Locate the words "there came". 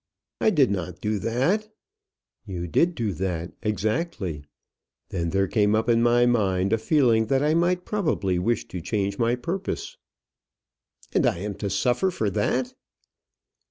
5.29-5.75